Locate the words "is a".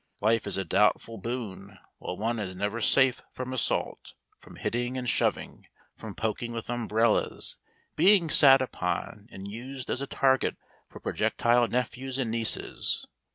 0.47-0.65